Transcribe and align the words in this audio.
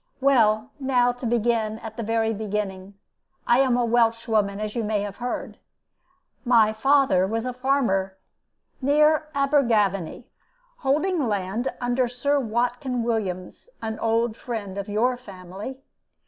Well, 0.19 0.71
now, 0.79 1.11
to 1.11 1.27
begin 1.27 1.77
at 1.77 1.95
the 1.95 2.01
very 2.01 2.33
beginning: 2.33 2.95
I 3.45 3.59
am 3.59 3.77
a 3.77 3.85
Welshwoman, 3.85 4.59
as 4.59 4.73
you 4.75 4.83
may 4.83 5.01
have 5.01 5.17
heard. 5.17 5.59
My 6.43 6.73
father 6.73 7.27
was 7.27 7.45
a 7.45 7.53
farmer 7.53 8.17
near 8.81 9.27
Abergavenny, 9.35 10.25
holding 10.77 11.27
land 11.27 11.71
under 11.79 12.07
Sir 12.07 12.39
Watkin 12.39 13.03
Williams, 13.03 13.69
an 13.79 13.99
old 13.99 14.35
friend 14.35 14.75
of 14.79 14.89
your 14.89 15.17
family. 15.17 15.77